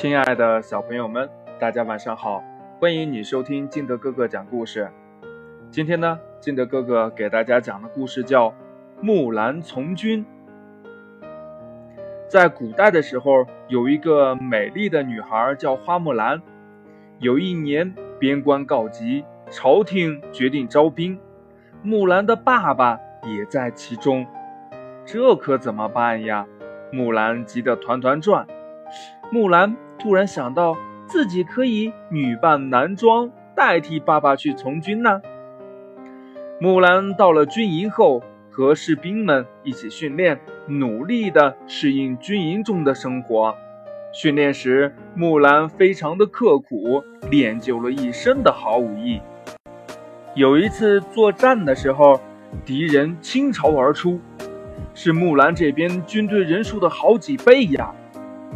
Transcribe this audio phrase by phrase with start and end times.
[0.00, 2.40] 亲爱的小朋友们，大家晚上好！
[2.78, 4.88] 欢迎你收听金德哥哥讲故事。
[5.72, 8.50] 今天呢，金德哥哥给大家讲的故事叫
[9.00, 10.24] 《木兰从军》。
[12.28, 16.40] 在古代的时候，有一个美丽的女孩叫花木兰。
[17.18, 21.18] 有一年，边关告急，朝廷决定招兵，
[21.82, 24.24] 木兰的爸爸也在其中。
[25.04, 26.46] 这可怎么办呀？
[26.92, 28.46] 木兰急得团团转。
[29.30, 30.76] 木兰突然想到，
[31.06, 35.20] 自己可以女扮男装，代替爸爸去从军呢。
[36.60, 43.54] 木兰到了军营后，和士兵们一起训练，努力地适应军营中的生活。
[44.12, 49.20] 训练时，木兰非常的刻苦，练就了一身的好武艺。
[50.34, 52.20] 有一次作战的时候，
[52.64, 54.20] 敌人倾巢而出，
[54.94, 57.94] 是木兰这边军队人数的好几倍呀。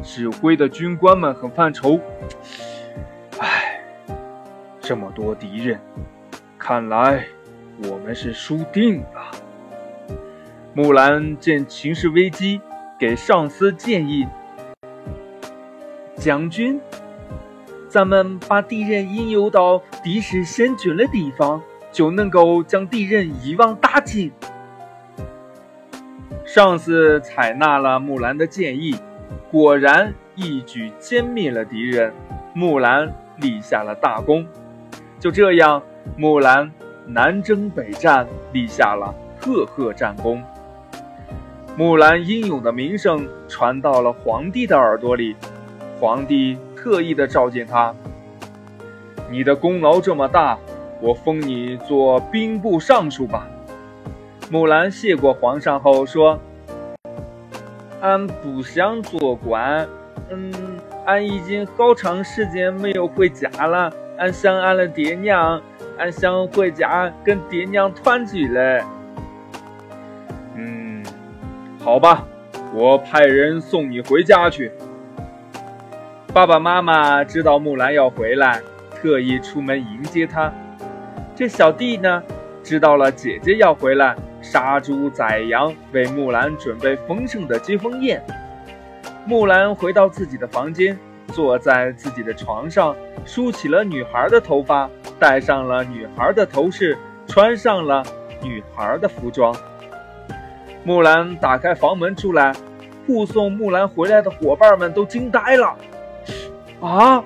[0.00, 2.00] 指挥的军官们很犯愁，
[3.38, 3.80] 唉，
[4.80, 5.78] 这么多敌人，
[6.58, 7.24] 看来
[7.88, 9.30] 我们是输定了。
[10.74, 12.60] 木兰见情势危机，
[12.98, 14.26] 给上司建议
[16.16, 16.80] ：“将军，
[17.88, 24.32] 咱们把敌人引诱到敌势险峻的地方，就能够将敌人一网打尽。”
[26.44, 28.96] 上司采纳了木兰的建议。
[29.50, 32.12] 果然一举歼灭了敌人，
[32.54, 34.46] 木兰立下了大功。
[35.20, 35.82] 就这样，
[36.16, 36.70] 木兰
[37.06, 40.42] 南征北战，立下了赫赫战功。
[41.76, 45.36] 木兰英勇的名声传到了皇帝的耳朵里，
[46.00, 47.94] 皇帝特意的召见他
[49.30, 50.58] ：“你的功劳这么大，
[51.00, 53.46] 我封你做兵部尚书吧。”
[54.50, 56.40] 木兰谢过皇上后说。
[58.02, 59.88] 俺不想做官，
[60.28, 60.52] 嗯，
[61.06, 65.62] 俺已经好长时间没有回家了，俺想俺的爹娘，
[65.98, 68.82] 俺想回家跟爹娘团聚嘞。
[70.56, 71.04] 嗯，
[71.78, 72.26] 好吧，
[72.74, 74.72] 我派人送你回家去。
[76.34, 78.60] 爸爸妈妈知道木兰要回来，
[79.00, 80.52] 特意出门迎接她。
[81.36, 82.20] 这小弟呢，
[82.64, 84.16] 知道了姐姐要回来。
[84.52, 88.22] 杀猪宰羊，为木兰准备丰盛的接风宴。
[89.24, 90.94] 木兰回到自己的房间，
[91.28, 98.04] 坐在自己的床上，梳起了女孩的头发，戴上了女孩的头饰，穿上了
[98.42, 99.56] 女孩的服装。
[100.84, 102.52] 木兰打开房门出来，
[103.06, 105.74] 护送木兰回来的伙伴们都惊呆了。
[106.82, 107.24] 啊，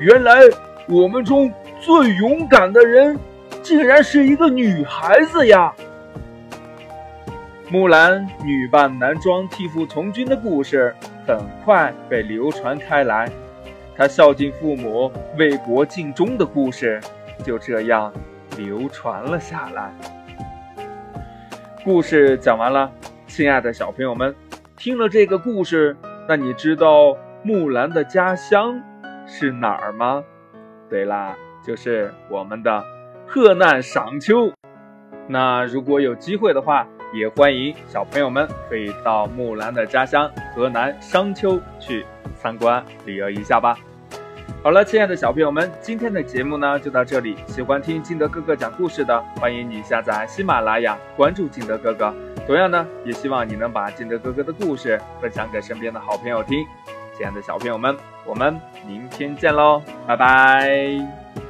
[0.00, 0.40] 原来
[0.88, 3.16] 我们中最勇敢的人，
[3.62, 5.72] 竟然是一个女孩子呀！
[7.72, 10.92] 木兰女扮男装替父从军的故事
[11.24, 13.30] 很快被流传开来，
[13.96, 15.08] 她孝敬父母、
[15.38, 17.00] 为国尽忠的故事
[17.44, 18.12] 就这样
[18.56, 19.94] 流传了下来。
[21.84, 22.90] 故事讲完了，
[23.28, 24.34] 亲爱的小朋友们，
[24.76, 25.96] 听了这个故事，
[26.28, 28.82] 那你知道木兰的家乡
[29.28, 30.24] 是哪儿吗？
[30.88, 32.84] 对啦，就是我们的
[33.28, 34.52] 河南商丘。
[35.28, 42.04] 那如果有机会的话，也欢迎小朋友们可以到木兰的家乡河南商丘去
[42.36, 43.76] 参观旅游一下吧。
[44.62, 47.34] 好了，亲爱的小朋友们，今天的节目呢就到这里。
[47.46, 52.14] 喜欢听金德哥哥讲故事的，欢迎你下载喜马拉雅，关注金德哥哥。
[52.46, 56.62] 同样呢，也希望你能把金德哥哥的故事分享给身边的好朋友听。
[57.16, 57.96] 亲爱的小朋友们，
[58.26, 61.49] 我们明天见喽，拜拜。